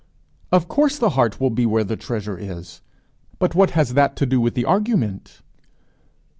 '""Of 0.51 0.67
course 0.67 0.97
the 0.97 1.11
heart 1.11 1.39
will 1.39 1.51
be 1.51 1.63
where 1.67 1.83
the 1.83 1.95
treasure 1.95 2.35
is; 2.35 2.81
but 3.37 3.53
what 3.53 3.69
has 3.77 3.93
that 3.93 4.15
to 4.15 4.25
do 4.25 4.41
with 4.41 4.55
the 4.55 4.65
argument?" 4.65 5.41